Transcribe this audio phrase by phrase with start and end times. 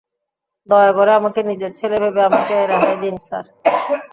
[0.69, 3.45] দয়া করে, আমাকে নিজের ছেলে ভেবে আমাকে রেহাই দিন, স্যার।